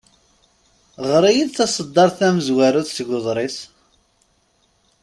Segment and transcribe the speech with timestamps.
[1.09, 3.57] Ɣer-iyi-d taseddart tamezwarut seg uḍris.